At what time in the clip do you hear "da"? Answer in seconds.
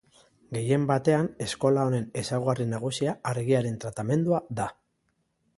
4.63-4.71